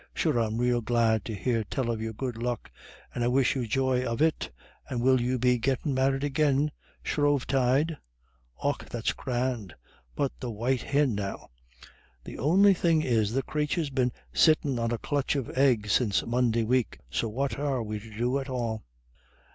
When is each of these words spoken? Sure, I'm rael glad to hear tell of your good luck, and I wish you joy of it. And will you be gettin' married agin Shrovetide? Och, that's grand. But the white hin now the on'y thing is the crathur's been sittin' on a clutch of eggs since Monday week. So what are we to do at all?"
Sure, 0.15 0.39
I'm 0.39 0.57
rael 0.57 0.81
glad 0.81 1.23
to 1.25 1.35
hear 1.35 1.63
tell 1.63 1.91
of 1.91 2.01
your 2.01 2.11
good 2.13 2.35
luck, 2.35 2.71
and 3.13 3.23
I 3.23 3.27
wish 3.27 3.55
you 3.55 3.67
joy 3.67 4.03
of 4.03 4.19
it. 4.19 4.49
And 4.89 4.99
will 4.99 5.21
you 5.21 5.37
be 5.37 5.59
gettin' 5.59 5.93
married 5.93 6.23
agin 6.23 6.71
Shrovetide? 7.03 7.97
Och, 8.63 8.83
that's 8.87 9.13
grand. 9.13 9.75
But 10.15 10.31
the 10.39 10.49
white 10.49 10.81
hin 10.81 11.13
now 11.13 11.51
the 12.23 12.39
on'y 12.39 12.73
thing 12.73 13.03
is 13.03 13.31
the 13.31 13.43
crathur's 13.43 13.91
been 13.91 14.11
sittin' 14.33 14.79
on 14.79 14.91
a 14.91 14.97
clutch 14.97 15.35
of 15.35 15.51
eggs 15.55 15.91
since 15.91 16.25
Monday 16.25 16.63
week. 16.63 16.97
So 17.11 17.27
what 17.29 17.59
are 17.59 17.83
we 17.83 17.99
to 17.99 18.17
do 18.17 18.39
at 18.39 18.49
all?" 18.49 18.83